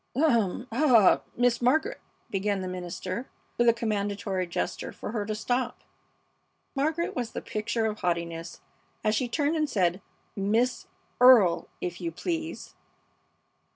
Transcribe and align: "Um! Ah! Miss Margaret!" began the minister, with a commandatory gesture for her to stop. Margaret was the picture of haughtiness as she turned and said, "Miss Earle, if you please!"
"Um! 0.15 0.67
Ah! 0.71 1.21
Miss 1.37 1.61
Margaret!" 1.61 1.99
began 2.31 2.61
the 2.61 2.67
minister, 2.67 3.29
with 3.59 3.69
a 3.69 3.71
commandatory 3.73 4.47
gesture 4.47 4.91
for 4.91 5.11
her 5.11 5.27
to 5.27 5.35
stop. 5.35 5.81
Margaret 6.73 7.15
was 7.15 7.33
the 7.33 7.39
picture 7.43 7.85
of 7.85 7.99
haughtiness 7.99 8.61
as 9.03 9.13
she 9.13 9.27
turned 9.27 9.55
and 9.55 9.69
said, 9.69 10.01
"Miss 10.35 10.87
Earle, 11.21 11.67
if 11.81 12.01
you 12.01 12.11
please!" 12.11 12.73